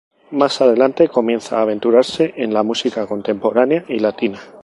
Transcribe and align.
Más 0.31 0.59
adelante 0.61 1.09
comienza 1.09 1.59
a 1.59 1.61
aventurarse 1.61 2.33
en 2.37 2.55
la 2.55 2.63
música 2.63 3.05
contemporánea 3.05 3.85
y 3.87 3.99
latina. 3.99 4.39